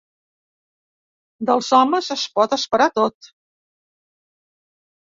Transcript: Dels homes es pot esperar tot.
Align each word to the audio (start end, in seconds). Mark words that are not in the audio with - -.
Dels 1.51 1.69
homes 1.81 2.09
es 2.17 2.25
pot 2.41 2.59
esperar 2.61 2.91
tot. 2.99 3.33